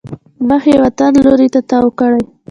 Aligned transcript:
مخ 0.47 0.63
یې 0.71 0.77
وطن 0.83 1.11
لوري 1.25 1.47
ته 1.53 1.59
تاو 1.69 1.87
کړی. 1.99 2.23